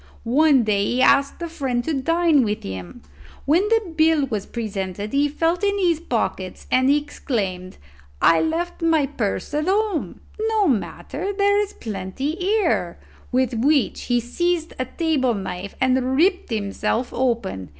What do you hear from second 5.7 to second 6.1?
his